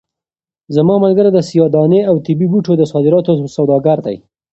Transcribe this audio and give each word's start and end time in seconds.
زما 0.75 0.95
ملګری 1.05 1.29
د 1.33 1.39
سیاه 1.49 1.67
دانې 1.75 2.01
او 2.09 2.15
طبي 2.25 2.47
بوټو 2.51 2.73
د 2.77 2.83
صادراتو 2.91 3.31
سوداګر 3.55 3.97
دی. 4.05 4.17